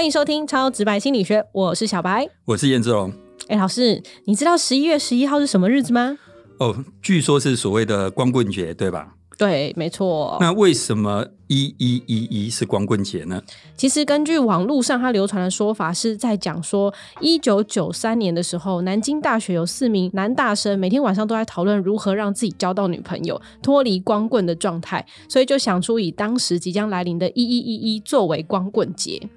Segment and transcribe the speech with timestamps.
[0.00, 2.26] 欢迎收听超直白心理学，我是小白。
[2.46, 3.12] 我是燕志龙。
[3.48, 6.16] 哎，老师，你知道十一月十一号是什么日子吗？
[6.58, 9.12] 哦，据说是所谓的光棍节，对吧？
[9.36, 10.38] 对，没错。
[10.40, 13.42] 那为什么一一一一是光棍节呢？
[13.76, 29.28] 其实根据网络上它流传的说法，是在讲说，一九九三年的时候，南京大学有四名男大生，每天晚上都在讨论如何让自己交到女朋友，脱离光棍的状态，所以就想出以当时即将来临的一一一一作为光棍节。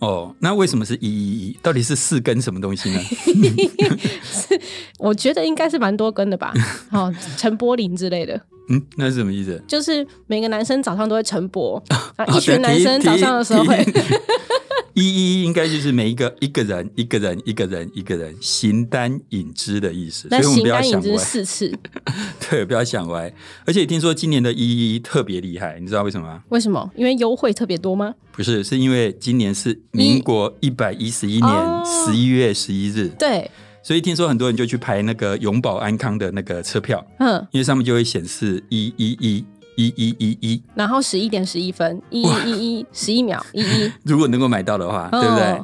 [0.00, 1.58] 哦，那为什么是一一一？
[1.62, 3.00] 到底是四根什么东西呢？
[4.22, 4.60] 是
[4.98, 6.52] 我觉得应该是蛮多根的吧，
[6.92, 8.40] 哦，陈柏霖之类的。
[8.70, 9.60] 嗯，那是什么意思？
[9.66, 11.82] 就是每个男生早上都会晨勃，
[12.36, 13.76] 一群男生早上的时候会。
[14.98, 20.28] 一一应该就是每一个一个人一个人一个人一个人形单影只的意思。
[20.28, 21.72] 所以我们不要想歪四次。
[22.50, 23.32] 对，不要想歪。
[23.64, 26.42] 而且听说今年的一一特别厉害，你知道为什么吗？
[26.48, 26.90] 为什么？
[26.96, 28.14] 因为优惠特别多吗？
[28.32, 33.08] 不是，是因为今年是民国一百一十一年十一月十一日。
[33.18, 33.50] 对。
[33.80, 39.44] 所以听说很多人就去排那个永保安康的那个车票，嗯，因为上面就会显示一一一
[39.78, 45.62] 一一一一，然后十一点十一分一一一一十一秒一一， 如果能够买到的话，对不对？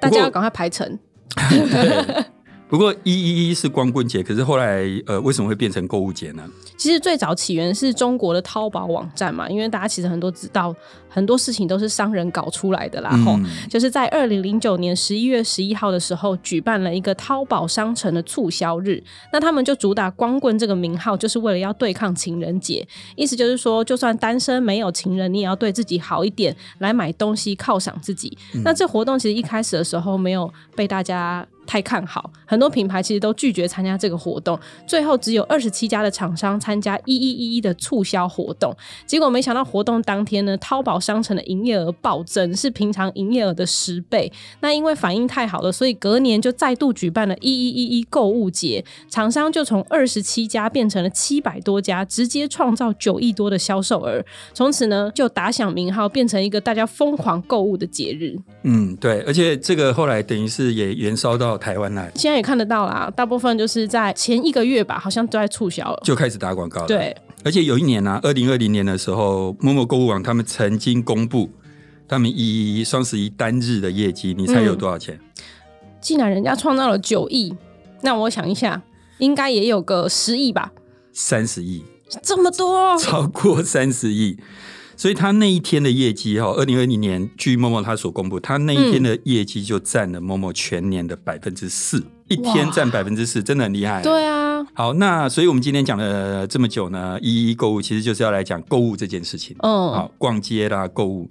[0.00, 0.98] 大家要赶快排成。
[2.70, 6.48] 不过一一一是光棍节，可是后来呃为什么会变成购物节呢？
[6.76, 10.74] 其实最早起源是中国的淘宝网站嘛，因为大家其实很多知道
[11.08, 13.10] 很多事情都是商人搞出来的啦。
[13.24, 13.36] 吼，
[13.68, 19.02] 就是在二零零九年十一月十一号的时候，举办了一个淘宝商城的促销日。
[19.32, 22.86] 那他们就主打光棍这个名号，就是为了要对抗情人节。
[23.16, 28.38] 意思就是说，就算单身没有情人，你也要对自己好一点，来买东西犒赏自己。
[28.64, 31.44] 那这活动其实一开始的时候没有被大家。
[31.70, 38.76] 太看好，很多品牌其实都拒绝参加这个活动，最后只有二十七家的厂商参加一一一一的促销活动。
[39.06, 44.32] 结果没想到活动当天呢，淘宝商城的营业额暴增，是平常营业额的十倍。
[44.58, 54.20] 那因为反应太好了，所以隔年就再度举办了一一一一购物节，厂商就从二十七家变成了七百多家，直接创造九亿多的销售额。
[54.52, 58.36] 从此呢，就打响名号，变成一个大家疯狂购物的节日。
[58.64, 61.59] 嗯，对，而且这个后来等于是也延烧到。
[61.60, 63.12] 台湾来，现在也看得到啦。
[63.14, 66.86] 大部分就是在前一个月吧，好像都在促销了，就开始打广告了。
[66.86, 71.50] 对，而且有一年呢，二零二零年的时候，某某购物网他们曾经公布
[72.08, 75.20] 他们一双十一单日的业绩，你猜有多少钱？
[76.00, 77.54] 既然人家创造了九亿，
[78.00, 78.82] 那我想一下，
[79.18, 80.72] 应该也有个十亿吧？
[81.12, 81.84] 三十亿，
[82.22, 84.38] 这么多，超过三十亿。
[85.00, 94.02] 所以他那一天的业绩哈，二零二零年据某某他所公布，他那一天的业绩就占了某某全年的百分之四，一天占百分之四，真的很厉害。
[94.02, 94.62] 对啊。
[94.74, 99.56] 好，那所以我们今天讲了这么久呢，一一购物其实就是要来讲购物这件事情。
[99.60, 99.90] 嗯。
[99.90, 101.30] 好，逛街啦，购物。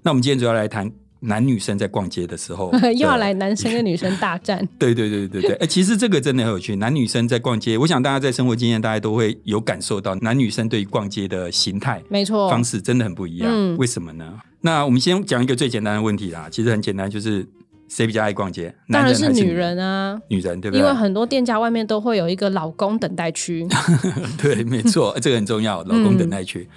[0.00, 0.90] 那我们今天主要来谈。
[1.20, 4.66] 男女生在逛街的时候， 又要来男生跟女生大战。
[4.78, 6.76] 对对对对对，哎，其实这个真的很有趣。
[6.76, 13.76] 男女生在逛街，我想大家在生活经验，大家都会有感受到，男女生对于逛街的形态，没错，方式真的很不一样。
[13.76, 14.40] 为什么呢？
[14.62, 16.48] 那我们先讲一个最简单的问题啦。
[16.50, 17.46] 其实很简单，就是
[17.88, 18.74] 谁比较爱逛街？
[18.88, 20.80] 当然是女人啊，女人对不对？
[20.80, 23.66] 因为很多店家外面都会有一个老公等待区。
[24.40, 26.68] 对，没错，这个很重要，老公等待区。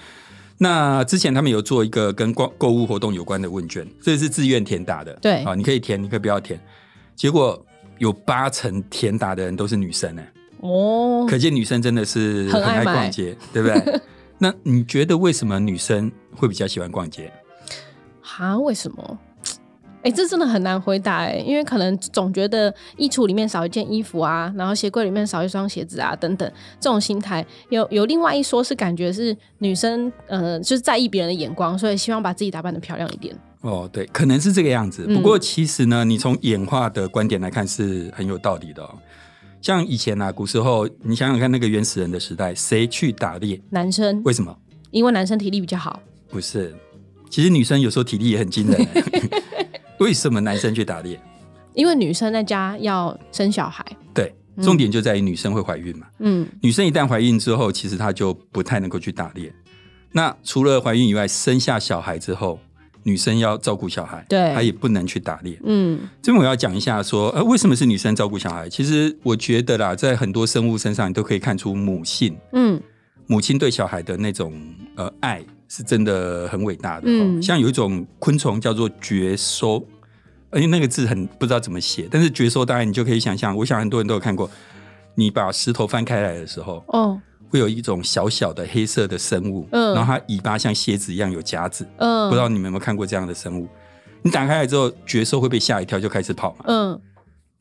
[0.58, 5.14] 那之前他们有做一个跟逛购物活动有关的问卷，这是自愿填答的。
[5.22, 6.60] 对啊，你可以填，你可以不要填。
[7.16, 7.64] 结果
[7.98, 10.24] 有八成填答的人都是女生呢。
[10.62, 14.02] 哦，可见女生真的是很爱逛街，对不对？
[14.38, 17.32] 那你觉得为什么女生会比较喜欢逛街？
[18.22, 18.58] 哈？
[18.60, 19.20] 为什么？
[20.04, 33.34] 哎，这真的很难回答哎，因为可能总觉得衣橱里面少一件衣服啊，然后鞋柜里面少一双鞋子啊，等等，这种心态有有另外一说是感觉是女生呃就是在意别人的眼光，所以希望把自己打扮的漂亮一点。
[33.62, 35.06] 哦，对，可能是这个样子。
[35.08, 38.86] 不过其实呢，你从演化的观点来看是很有道理的。
[39.62, 43.62] 像以前啊，古时候你想想看，那个原始人的时代，谁去打猎？
[43.70, 44.22] 男生。
[44.26, 44.54] 为什么？
[44.92, 46.02] 因为男生体力比较好。
[46.28, 46.76] 不是，
[47.30, 48.78] 其实女生有时候体力也很惊人。
[50.00, 51.20] 为什么男生去打猎？
[51.74, 53.86] 因为女生在家要生小孩。
[54.14, 56.08] 对，重点就在于女生会怀孕嘛。
[56.20, 59.54] 嗯，女生一旦怀孕之后，其实她就不太能够去打猎。
[60.12, 62.60] 那除了怀孕以外，生下小孩之后，
[63.02, 65.60] 女生要照顾小孩，对，她也不能去打猎。
[65.64, 68.70] 嗯，这边我要讲一下，说呃，为什么是女生照顾小孩？
[68.70, 72.38] 其实我觉得啦，在很多生物身上，你都可以看出母性。
[72.52, 72.80] 嗯，
[73.26, 74.54] 母亲对小孩的那种
[74.96, 75.44] 呃爱。
[75.76, 79.84] 是真的很伟大的，嗯像有一种昆虫叫做绝收，
[80.52, 84.48] 而且那个字很不知道怎么写，但是绝收当然你就可以想象，我想很多人都有看过，
[85.16, 93.68] 你把石头翻开来的时候，哦，会有一种小小的黑色的生物，嗯，然后它尾巴像蝎子一样有夹子，嗯，不知道你们有没有看过这样的生物？
[94.22, 96.66] 你打开来之后，觉收会被吓一跳，就开始跑嘛。
[96.68, 97.02] 嗯。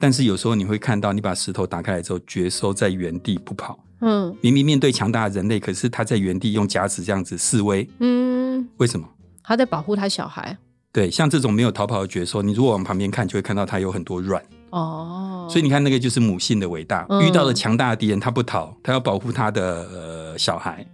[0.03, 3.79] 但是有时候你会看到，你把石头打开来之后，绝收在原地不跑。
[4.01, 4.37] 嗯。
[4.41, 7.89] 明明面对强大的人类，可是他在原地用夹子这样子示威。
[8.01, 8.69] 嗯。
[8.79, 9.07] 为什么？
[9.45, 10.59] 他在保护他小孩。
[10.91, 14.43] 对，像这种没有逃跑的觉收，你如果往旁边看，就会看到它有很多卵。
[14.71, 15.47] 哦。
[15.49, 17.07] 所以你看，那个就是母性的伟大。
[17.25, 20.85] 遇到了强大的敌人，他不逃，他要保护他的呃小孩。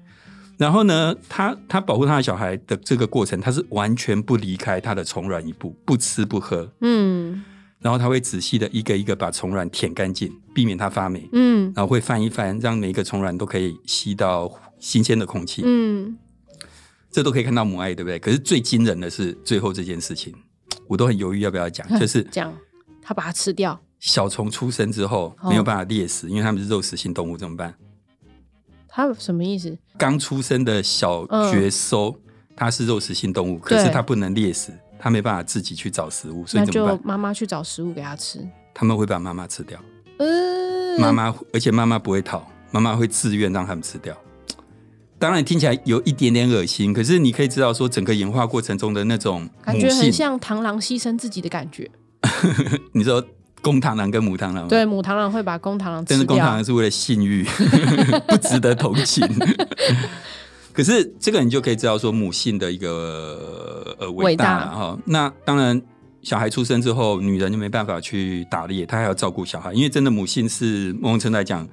[0.58, 6.70] 然后呢，他他保护他的小孩的这个过程，他是完全不离开他的虫卵一步，不吃不喝。
[6.82, 7.42] 嗯。
[7.80, 11.28] 然后它会仔细的一个一个把虫卵舔干净，避免它发霉。
[11.32, 11.72] 嗯。
[11.76, 15.62] 然后会翻一翻，让每一个虫卵都可以吸到新鲜的空气。
[15.64, 16.16] 嗯。
[17.10, 18.18] 这都可以看到母爱，对不对？
[18.18, 20.34] 可是最惊人的是最后这件事情，
[20.86, 22.52] 我都很犹豫要不要讲，就是讲
[23.02, 23.80] 它把它吃掉。
[23.98, 27.74] 小虫出生之后没有办法猎食，因为它们是肉食性动物，怎么办？
[28.86, 29.76] 它什么意思？
[29.96, 32.14] 刚出生的小绝收，
[32.54, 37.00] 它是肉食性动物，可是它不能猎食，它没办法自己去找食物，所以怎么办？
[37.02, 38.46] 妈妈去找食物给他吃。
[38.74, 39.78] 他们会把妈妈吃掉。
[40.18, 44.16] 嗯，妈妈，而且妈妈不会逃，妈妈会自愿让他们吃掉。
[45.18, 51.90] 当然听起来有一点点恶心，可是你可以知道说，整个演化过程中的那种感觉很像螳螂牺牲自己的感觉。
[52.92, 53.24] 你说。
[53.60, 57.44] 公螳螂跟母螳螂，对母螳螂会把公螳螂，但是公螳螂是为了性欲，
[58.28, 59.26] 不值得同情。
[60.78, 64.98] 可是这个你就可以知道说母性的一个呃伟大了哈。
[65.04, 65.82] 那当然，
[66.22, 71.68] 小孩出生之后，女人就没办法去打猎，她还要照顾小孩，因为真的母性是某种程度来讲。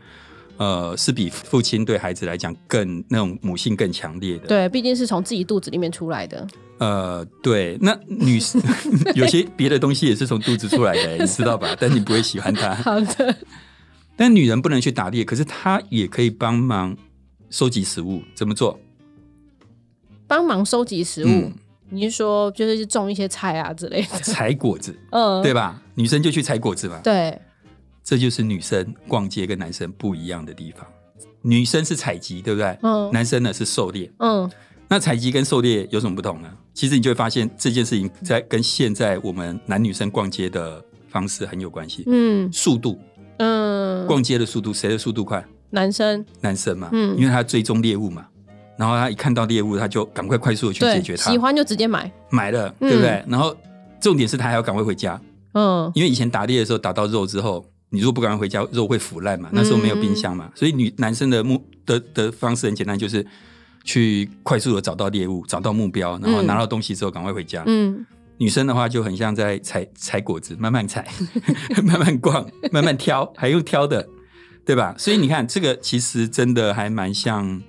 [0.58, 4.48] 呃，是比父亲对孩子来讲更那种母性更强烈的。
[4.48, 6.48] 对，毕竟是从自己肚子里面出来的。
[6.78, 8.58] 呃，对，那女士
[9.16, 11.76] 有些别的东西也是从肚子出来的， 你知道吧？
[11.78, 12.74] 但你不会喜欢它。
[12.82, 13.36] 好的。
[14.16, 16.96] 但女人不能去打猎，可是她也可以帮忙
[17.50, 18.24] 收集食物。
[18.34, 18.80] 怎么做？
[20.28, 21.52] 帮忙收集食物？
[21.90, 24.18] 你是说就是种一些菜啊之类的？
[24.24, 25.82] 采果子，嗯，对吧？
[25.94, 27.00] 女生就去采果子嘛。
[27.04, 27.40] 对。
[28.04, 30.86] 这就是女生逛街跟男生不一样的地方。
[31.42, 32.78] 女生是采集，对不对？
[32.82, 33.12] 嗯。
[33.12, 34.12] 男生呢是狩猎。
[34.20, 34.50] 嗯。
[34.88, 36.50] 那采集跟狩猎有什么不同呢？
[36.74, 42.04] 其实你就会发现这件事情在跟现在我们男女生逛街的方式很有关系。
[42.08, 42.52] 嗯。
[42.52, 43.00] 速度。
[43.38, 44.06] 嗯。
[44.08, 45.44] 逛街的速度，谁的速度快？
[45.70, 46.26] 男生。
[46.42, 46.90] 男生嘛。
[46.92, 47.16] 嗯。
[47.18, 48.28] 因为他追踪猎物嘛，
[48.78, 51.32] 然后他一看到猎物，他就赶快快速的去解决它。
[51.32, 52.12] 喜欢就直接买。
[52.30, 53.24] 买了，对不对？
[53.28, 53.56] 然后
[54.00, 55.20] 重点是他还要赶快回家。
[55.54, 55.92] 嗯。
[55.96, 57.66] 因为以前打猎的时候打到肉之后。
[57.92, 59.48] 你如果不赶快回家，肉会腐烂嘛？
[59.54, 63.26] 那时候没有冰箱嘛，所以女男生的目的的方式很简单，就是
[63.86, 67.64] 去快速的找到猎物，找到目标，然后拿到东西之后赶快回家。
[67.68, 68.06] 嗯，
[68.38, 71.08] 女生的话就很像在采采果子，慢慢采，
[71.86, 74.06] 慢慢逛， 慢慢挑，还用挑的，
[74.66, 74.94] 对吧？
[74.98, 77.62] 所以你看，这个其实真的还蛮像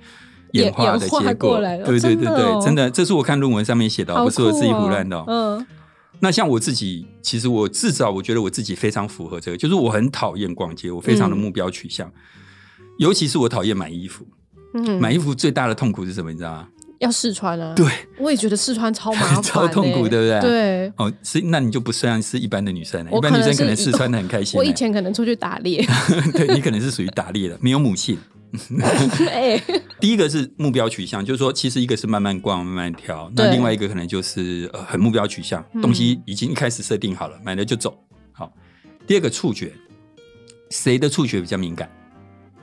[0.56, 1.60] 演化的结果。
[1.84, 5.22] 对对对对，真的，这是我看论文上面写的，不是我自己胡乱的。
[5.26, 5.66] 嗯。
[6.20, 12.10] 那像我自己，其实我至少我觉得我自己非常符合这个，就是我很讨厌逛街，我非常的目标取向，
[12.98, 14.26] 尤其是我讨厌买衣服。
[14.72, 16.32] 嗯，买衣服最大的痛苦是什么？
[16.32, 16.68] 你知道吗？
[17.00, 17.74] 要试穿啊。
[17.74, 17.86] 对，
[18.18, 20.40] 我也觉得试穿超麻烦， 超痛苦，对不对？
[20.40, 20.92] 对。
[20.96, 23.10] 哦，是那你就不算是一般的女生了。
[23.14, 24.56] 一般女生可能试穿的很开心。
[24.58, 25.86] 我以前可能出去打猎。
[26.32, 28.18] 对你可能是属于打猎的，没有母性。
[30.00, 37.96] 第一个是目标取向，就是说，其实一个是慢慢逛、慢慢挑，那另外一个可能就是呃很目标取向，东西已经一开始设定好了，买了就走。
[38.32, 38.52] 好，
[39.06, 39.72] 第二个触觉，
[40.70, 41.90] 谁的触觉比较敏感？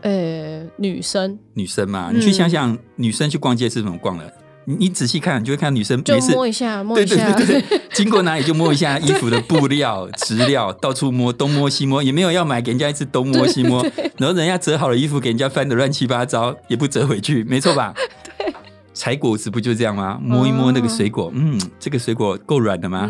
[0.01, 4.33] 呃，女生，女生嘛，你去想想，女生去逛街是怎么逛的？
[4.65, 13.83] 你你仔细看，你就会看到女生就摸一下，摸一下，对对 对，经过哪里就摸一下衣服的布料、 质料，到处摸，东摸西摸，也没有要买，给人家一次东摸西摸，
[14.17, 17.93] 然后人家折好了衣服，给人家翻的乱七八糟，也不折回去，没错吧？
[18.37, 18.53] 对，
[18.93, 20.19] 采果子不就这样吗？
[20.21, 23.09] 摸一摸那个水果，嗯，这个水果够软的吗？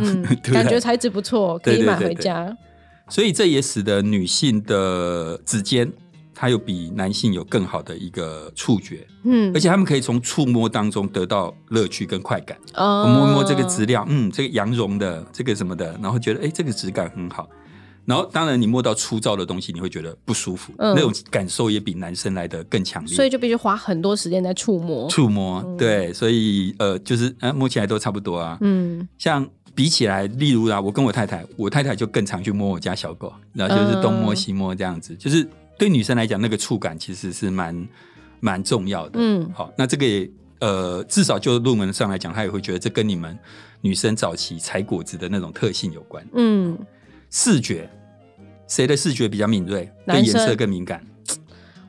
[0.52, 2.56] 感觉材质不错，可以买回家。
[3.10, 5.92] 所以这也使得女性的指尖。
[6.44, 12.58] 它有比男性有更好的一个触觉，嗯，而且他们可以从触摸当中得到乐趣跟快感。
[12.76, 17.48] 哦，摸一摸这个质量，嗯，这个羊绒的，这个什么的，然后觉得哎，这个质感很好。
[18.04, 23.16] 然后当然你摸到粗糙的东西，你会觉得不舒服，那种感受也比男生来的更强烈。
[23.16, 25.10] 所以就必须花很多时间在触摸。
[25.10, 28.58] 触摸，对，所以呃，就是呃，摸起来都差不多啊。
[28.60, 35.48] 嗯，像比起来，例如啊，我跟我太太，我太太就更常去摸我家小狗，然后就是东摸西摸这样子，就是。
[35.78, 37.88] 对女生来讲，那个触感其实是蛮
[38.40, 39.20] 蛮重要的。
[39.20, 43.38] 嗯，好，那这个也呃，至少就论文上来讲，他也会觉得这跟你们
[43.82, 46.26] 女生早期采果子的那种特性有关。
[46.34, 46.78] 嗯，
[47.30, 47.90] 视觉，
[48.68, 49.92] 谁的视觉比较敏锐？
[50.06, 51.06] 对颜色更敏感？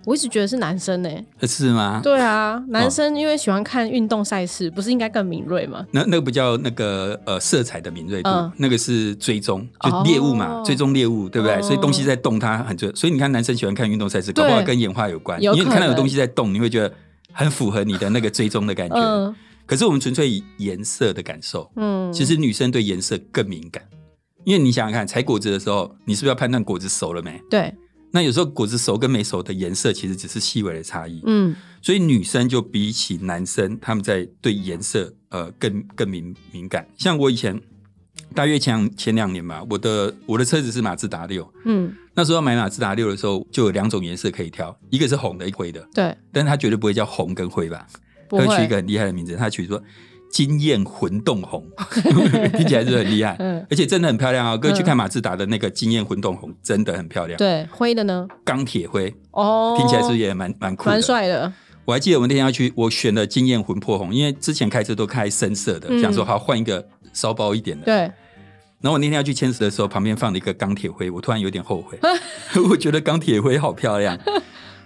[0.07, 1.09] 我一直觉得是男生呢，
[1.43, 2.01] 是吗？
[2.03, 5.87] 对啊，男生因为喜欢看运动赛事，不是应该更敏锐吗？
[5.91, 11.61] 那那个不叫那个呃色彩的敏锐度，那个是追踪，就猎物嘛，追踪猎物，对不对？
[11.63, 12.95] 所以东西在动，它很准。
[12.95, 16.93] 所以你看，男生喜欢看运动赛事，搞不好跟演化有关，因为你看到有东西在动，你会觉得
[17.33, 19.35] 很符合你的那个追踪的感觉。
[19.67, 23.83] 可是我们纯粹以颜色的感受，嗯，其实女生对颜色更敏感，
[24.45, 27.41] 因为你想想看，采果子的时候，你是不是要判断果子熟了没？
[27.49, 27.73] 对。
[28.15, 31.53] 那有时候果子熟跟没熟的颜色其实只是细微的差异，嗯，
[31.83, 36.87] 所以女生就比起男生，他们在对颜色呃更更敏敏感。
[36.97, 37.61] 像我以前
[38.33, 47.85] 大约前前两年吧，我的我的车子是马自达六，嗯，那时候买马自达六的时候就有两种颜色可以挑，一个是红的，一灰的，对，但是它绝对不会叫红跟灰吧？
[48.31, 49.83] 会取一个很厉害的名字，它取说。
[50.35, 51.65] 惊艳混动红，
[52.59, 54.57] 听起来是很厉害，嗯而且真的很漂亮啊！
[54.57, 57.39] 各位去看马自达的那个惊艳混动红，真的很漂亮。
[57.39, 58.27] 对，灰的呢？
[58.45, 61.53] 钢铁灰哦，听起来是不是也蛮蛮酷的、蛮帅的？
[61.85, 67.85] 我还记得我们那天要去，我选了惊艳魂魄红，因为之前开车都开深色的，想说好换一个骚包一点的。
[67.85, 67.95] 对。
[68.81, 71.97] 然后我那天要去签字的时候，旁边放了一个钢铁灰，我突然有点后悔，
[72.69, 74.19] 我觉得钢铁灰好漂亮，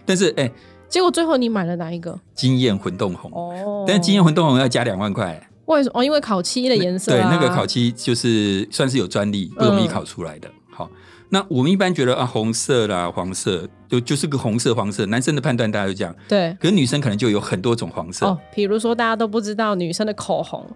[0.05, 0.51] 但是哎。
[0.89, 2.19] 结果最后你买了哪一个？
[2.35, 5.41] 惊艳混动红哦，但是惊艳混动红要加两万块。
[5.67, 6.01] 为什么？
[6.01, 7.13] 哦，因为烤漆的颜色。
[7.13, 10.49] 对，那个烤漆就是算是有专利，不容易烤出来的。
[10.71, 10.89] 好，
[11.29, 15.05] 那我们一般觉得啊，红色啦、黄色，就就是个红色、黄色。
[15.07, 16.15] 男生的判断大家都这样。
[16.27, 16.57] 对。
[16.61, 18.27] 可是女生可能就有很多种黄色。
[18.27, 20.67] 哦，比如说大家都不知道女生的口红。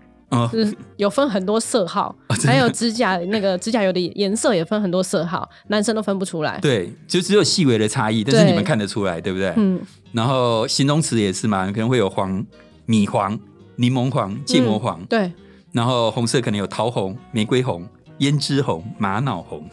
[0.51, 2.17] 是有分很多色号，
[2.47, 6.59] 还有指甲那个指甲油的颜色也分很多色号，男生都分不出来。
[6.63, 9.53] 对，就只有细微的差异，但是你们看得出来，对不对？
[9.59, 9.79] 嗯。
[10.13, 12.45] 然后形容词也是嘛，可能会有黄、
[12.87, 13.39] 米黄、
[13.77, 15.05] 柠檬黄、芥末黄。
[15.07, 15.33] 对。
[15.73, 17.89] 然后红色可能有桃红、玫瑰红、
[18.19, 19.69] 胭脂红、玛瑙红。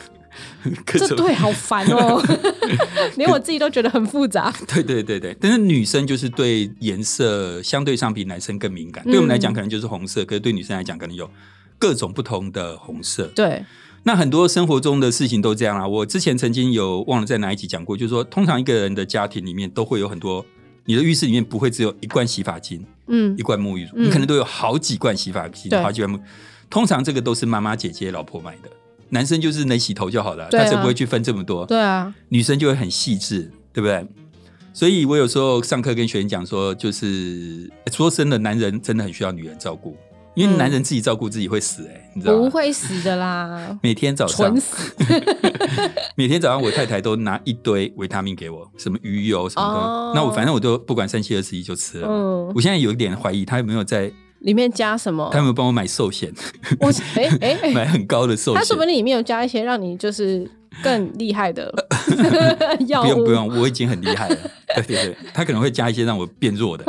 [0.85, 2.21] 这对好烦哦，
[3.17, 4.53] 连我自己都觉得很复杂。
[4.67, 9.03] 对对对对，但是女生就是对颜色相对上比男生更敏感。
[9.03, 11.29] 对我们来讲可能就是红色，可是对女生来讲可能有
[11.77, 13.25] 各种不同的红色。
[13.35, 13.65] 对，
[14.03, 15.87] 那很多生活中的事情都这样啊。
[15.87, 20.45] 我之前曾经有忘了在哪一集讲过，就是说通常一个人的家庭里面都会有很多，
[20.85, 26.19] 你的浴室里面不会只有一罐洗发精，嗯，一罐沐浴乳，你可能都有好几罐洗发精，好几罐沐。
[26.69, 28.69] 通常这个都是妈妈、姐姐、老婆买的。
[29.09, 31.65] 男生就是能洗头就好了，他是不会去分这么多。
[31.65, 34.05] 对啊，女生就会很细致，对不对？
[34.71, 39.97] 所以我有时候上课跟学员讲说，就是说真的，男人真的很需要女人照顾，
[40.39, 42.39] 因为男人自己照顾自己会死，哎，你知道吗？
[42.39, 44.55] 不会死的啦， 每天早上，
[46.15, 52.07] 每天早上我太太都拿一堆维他命给我，什么鱼油什么的，那我反正我都不管三七二十一就吃了。
[52.55, 54.11] 我现在有一点怀疑他有没有在。
[54.39, 55.27] 里面加什么？
[55.33, 56.33] 他有没有帮我买寿险？
[56.79, 58.55] 我哎哎， 买很高的寿险。
[58.61, 60.49] 他说不定里面有加一些让你就是
[60.81, 61.69] 更厉害的
[62.87, 63.03] 药物。
[63.03, 64.37] 不用不用，我已经很厉害了。
[64.75, 66.85] 对对对，他可能会加一些让我变弱的。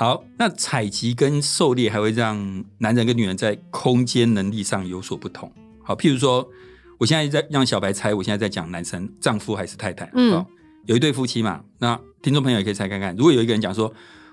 [0.00, 5.52] 好，那采集跟狩猎还会让男人跟女人在空间能力上有所不同。
[5.84, 6.48] 好，譬如说，
[6.96, 10.10] 我现在在让小白猜，我现在在讲男生丈夫还是太太？
[10.14, 10.42] 嗯，
[10.86, 13.92] 有一对夫妻嘛，那听众朋友也可以猜看看，如果有一个人讲说。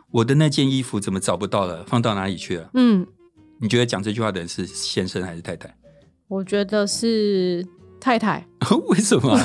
[0.09, 1.83] 我的那件衣服怎么找不到了？
[1.83, 2.69] 放到哪里去了？
[2.75, 3.05] 嗯，
[3.59, 5.75] 你觉得讲这句话的人是先生还是太太？
[6.29, 7.67] 我觉得是
[7.99, 8.45] 太太。
[8.89, 9.39] 为什么？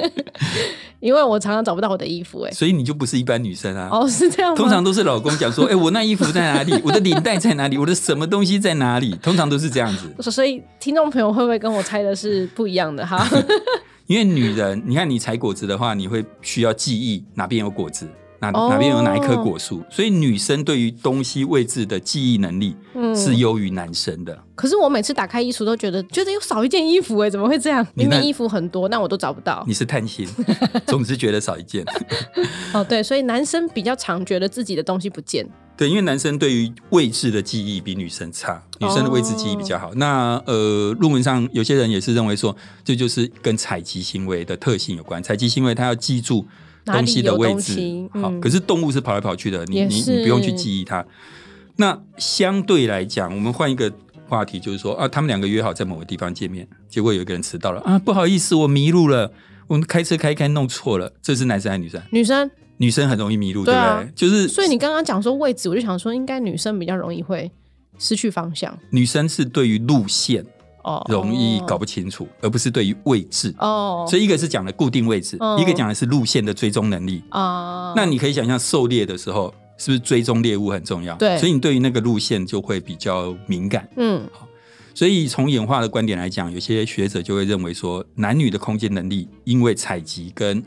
[1.00, 3.88] 因为我常常找不到我的衣服，哎，所以你就不是一般女生啊。
[3.92, 4.56] 哦，是这样吗？
[4.56, 6.72] 通常都是老公讲说， 哎，我那衣服在哪里？
[6.82, 7.76] 我的领带在哪里？
[7.76, 9.14] 我的什么东西在哪里？
[9.22, 10.30] 通常都是这样子。
[10.30, 13.26] 所以听众朋友会不会跟我猜的是不一样的哈？
[14.06, 18.08] 因为女人，你看你采果子的话，你会需要记忆哪边有果子。
[18.40, 19.82] 哪哪边有哪一棵果树？
[19.90, 22.76] 所以女生对于东西位置的记忆能力
[23.14, 24.38] 是优于男生的。
[24.54, 27.86] 可是我每次打开衣橱都觉得觉得有少一件衣服哎，怎么会这样？
[27.94, 29.64] 明明衣服很多，但我都找不到。
[29.66, 30.26] 你是贪心，
[30.86, 31.84] 总是觉得少一件。
[32.72, 35.46] 哦，对，所以男生比较常觉得自己的东西不见。
[35.76, 39.92] 对，因为男生对于位置的记忆比女生差，女生的位置记忆比较好。
[39.94, 45.22] 那呃，论文上有些人也是认为说，这就是跟采集行为的特性有关。
[45.22, 46.46] 采集行为他要记住。
[46.86, 51.04] 东西的位置好，可是动物是跑来跑去的，你你你不用去记忆它。
[51.76, 53.92] 那相对来讲，我们换一个
[54.28, 59.30] 话题，就是说啊，他们两个约好在某个地方见面，结果有一个人迟到了啊，不好意思，我迷路了，
[59.66, 61.12] 我们开车开开弄错了。
[61.20, 62.02] 这是男生还是女生？
[62.10, 64.12] 女生，女生很容易迷路，对不对？
[64.14, 67.50] 就是所以你刚刚讲说位置，我就想说，应该女生比较容易会
[67.98, 68.78] 失去方向。
[68.90, 70.46] 女生是对于路线。
[71.08, 74.06] 容易搞不清楚，而不是对于位置哦。
[74.08, 77.92] 所以一个是讲的固定位置，一个讲的是路线的追踪能力啊。
[77.96, 81.14] 那你可以想象狩猎的时候，是不是追踪猎物很重要？
[81.16, 83.88] 对，所以你对于那个路线就会比较敏感。
[83.96, 84.46] 嗯，好。
[84.94, 90.62] 所以从演化的观点来讲，有些学者就会认为说，男女的空间能力因为采集跟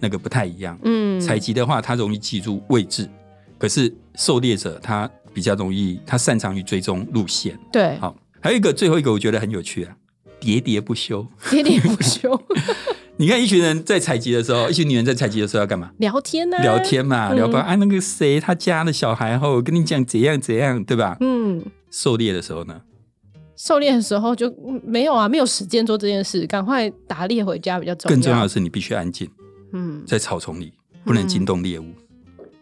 [0.00, 0.78] 那个不太一样。
[0.84, 3.06] 嗯，采集的话，它容易记住位置，
[3.58, 7.58] 可是狩猎者他比较容易，他擅长于追踪路线。
[7.70, 9.96] 对，好，还有一个最后一个，我觉得很有趣啊，
[10.38, 12.38] 喋喋不休，喋喋不休。
[13.16, 15.90] 你看，一群人在采集的时候，一群女人在采集的时候要干嘛？
[15.96, 16.58] 聊天呢？
[16.58, 17.60] 聊天嘛，聊吧。
[17.60, 21.16] 啊，那个谁，他家的小孩后，我跟你讲怎样怎样，对吧？
[21.20, 21.64] 嗯。
[21.90, 22.82] 狩猎的时候呢？
[23.56, 28.14] 狩猎的时候就没有啊，没有时间做这件事，赶快打猎回家比较重要。
[28.14, 29.26] 更重要的是，你必须安静。
[29.72, 31.86] 嗯，在草丛里不能惊动猎物。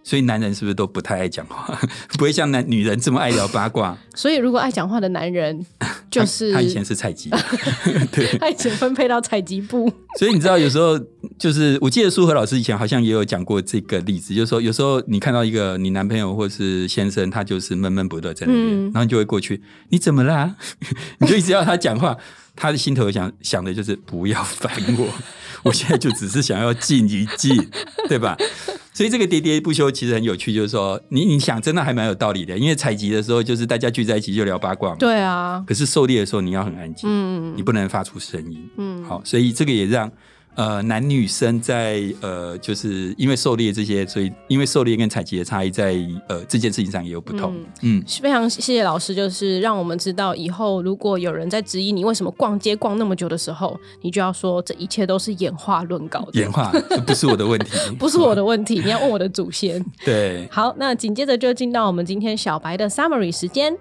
[0.04, 1.78] 所以男人是不是都不太爱讲话？
[2.18, 3.96] 不会像男女人这么爱聊八卦。
[4.14, 5.64] 所以如果爱讲话的男人，
[6.10, 7.30] 就是他以前是采集，
[8.12, 9.90] 对，他以前分配到采集部。
[10.18, 10.98] 所以你知道，有时候
[11.38, 20.56] 就是我记得苏和老师以前好像也有讲过这个例子，就是说有时候你看到一个你男朋友或是先生，他就是闷闷不乐在那边，然后你就会过去，你怎么啦？
[21.20, 22.16] 你就一直要他讲话，
[22.56, 25.08] 他的心头想想的就是不要烦我，
[25.64, 27.68] 我现在就只是想要静一静，
[28.08, 28.36] 对吧？
[28.94, 35.64] 所以这个喋喋不休其实很有趣，就是说你你想真的还蛮有道理的，因为采集的时候就是大家聚在一起就聊八卦嘛，对啊。
[35.66, 40.10] 可是狩猎的时候你要很安静，嗯，你不能发出声音，嗯，好，所以这个也让。
[40.54, 45.96] 呃，男女生在呃，就是因为狩猎这些，所以因为狩猎跟采集的差异，在
[46.28, 47.54] 呃这件事情上也有不同。
[47.82, 56.38] 嗯，非常谢谢老师，就是让我们知道以后如果有人在质疑你为什么逛街逛那么久的时候，你就要说这一切都是演化论搞的。
[56.38, 56.70] 演化
[57.06, 59.82] 不是我的问题， 不是我的问题，你要问我的祖先。
[60.04, 63.74] 对，好，那紧接着就进到我们今天小白的 summary 时间。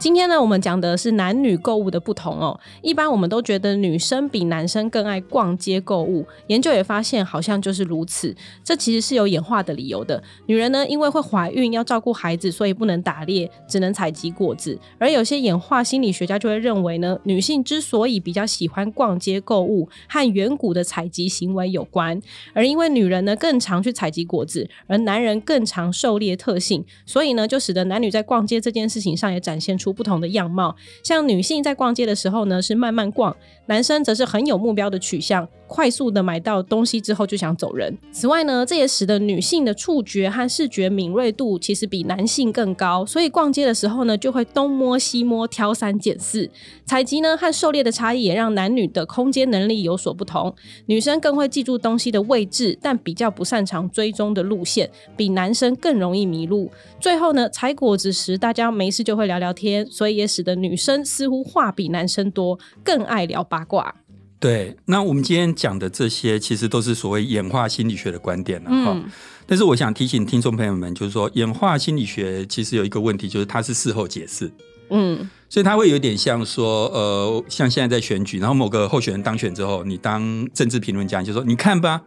[0.00, 2.58] 今天呢，我们讲的是男女购物的不同哦。
[2.80, 8.34] 一般我们都觉得女生比男生更爱逛街购物，研究也发现好像就是如此。
[8.64, 10.22] 这其实是有演化的理由的。
[10.46, 14.78] 女人呢，因为会怀孕要照顾孩子，所以不能打猎，只能采集果子。
[14.98, 22.18] 而有些演化心理学家就会认为呢，女性之所以比较喜欢逛街购物，和远古的采集行为有关。
[22.54, 29.89] 而因为女人呢更常去采集果子，而男人更常狩猎特性，所以呢就使得男女在逛街这件事情上也展现出。
[29.92, 33.32] 不同的样貌，像女性在逛街的时候呢，是慢慢逛；
[33.66, 37.96] 男生则是很有目标的取向，快速的买到东西之后就想走人。
[38.12, 46.48] 此外呢，这也使得女性的触觉和视觉敏锐度其实比男性更高，所以逛街的时候呢，就会东摸西摸，挑三拣四。
[46.84, 50.54] 采集呢和狩猎的差异也让男女的空间能力有所不同。
[50.86, 56.70] 女生更会记住东西的位置，但比较不擅长追踪的路线，比男生更容易迷路。
[56.98, 59.79] 最后呢，采果子时大家没事就会聊聊天。
[59.86, 63.94] 所以也使得女生似乎话比男生多，更爱聊八卦。
[64.38, 68.98] 对，那我们今天讲的这些，其实都是所谓演化心理学的观点了哈。
[69.46, 74.50] 但是我想提醒听众朋友们，就是说演化心理学其实有一个问题，就是它是事后解释。
[74.88, 82.00] 嗯，所以它会有点像说，呃，像现在在选举，然后某个候选人当选之后，你当政治评论家，就说你看吧，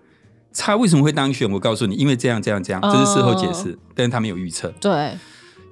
[0.56, 1.48] 他为什么会当选？
[1.52, 4.74] 我告诉你，因为这样这样这样，这是事后解释，但是他没有预测。
[4.82, 5.16] 对，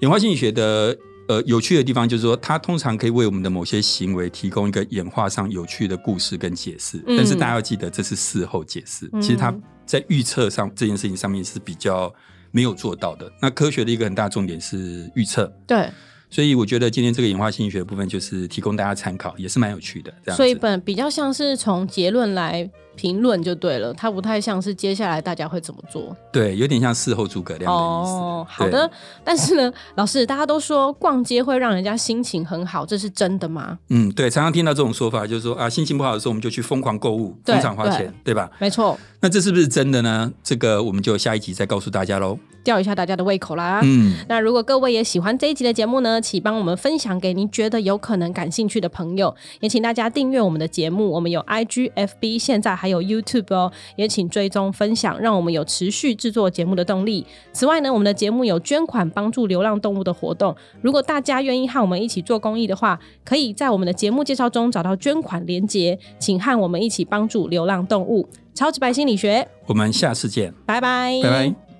[0.02, 0.96] 演化心理学的。
[1.28, 7.02] 呃，有趣的地方就是说，它通常可以为我们的某些行为提供一个演化上有趣的故事跟解释。
[7.08, 9.10] 但是大家要记得，这是事后解释。
[9.22, 9.54] 其实它
[9.86, 12.14] 在预测上这件事情上面是比较
[12.52, 13.32] 没有做到的。
[13.42, 15.52] 那科学的一个很大重点是预测。
[15.66, 15.90] 对。
[16.32, 20.12] 所以我觉得今天这个演化心理学的部分，就是提供大家参考，也是蛮有趣的。
[20.26, 20.36] 这样。
[20.36, 22.68] 所以本比较像是从结论来。
[22.94, 26.16] 评论就对了，它不太像是接下来大家会怎么做。
[26.32, 28.12] 对，有点像事后诸葛亮的意思。
[28.12, 28.92] 哦，好的。
[29.24, 33.80] 但是呢，老师，大家都说逛街会让人家心情很好，这是真的吗？
[33.90, 38.52] 嗯，对，常常听到这种说法，就是说啊，心情不好的时候，我们就去疯狂购物，疯狂花钱，对吧？
[38.60, 39.00] 没错。
[39.22, 40.32] 那这是不是真的呢？
[40.44, 42.38] 这个我们就下一集再告诉大家喽。
[42.64, 43.82] 吊一下大家的胃口啦。
[43.84, 44.14] 嗯。
[44.28, 51.12] 那如果各位也喜欢这一集的节目呢，请帮我们分享给您觉得有可能感兴趣的朋友，也请大家订阅我们的节目。
[51.12, 53.72] 我们有 IG、FB，现在还有 YouTube 哦。
[53.96, 57.26] 也请追踪分享，让我们有持续制作节目的动力。
[57.54, 60.56] 此外呢，我们的节目有捐款帮助流浪动物的活动。
[60.82, 68.28] 如果大家愿意和我们一起做公益的话，可以在我们的节目介绍中找到捐款连结，请和我们一起帮助流浪动物。
[68.54, 71.71] 超级白心理学，我们下次见，拜拜，拜拜。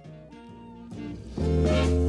[1.38, 2.01] Música